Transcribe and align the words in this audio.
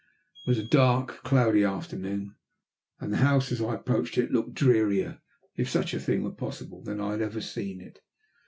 It 0.43 0.49
was 0.49 0.57
a 0.57 0.63
dark, 0.63 1.19
cloudy 1.21 1.63
afternoon, 1.63 2.33
and 2.99 3.13
the 3.13 3.17
house, 3.17 3.51
as 3.51 3.61
I 3.61 3.75
approached 3.75 4.17
it, 4.17 4.31
looked 4.31 4.55
drearier, 4.55 5.21
if 5.57 5.69
such 5.69 5.93
a 5.93 5.99
thing 5.99 6.23
were 6.23 6.31
possible, 6.31 6.81
than 6.81 6.99
I 6.99 7.11
had 7.11 7.21
ever 7.21 7.39
seen 7.39 7.79
it. 7.79 7.99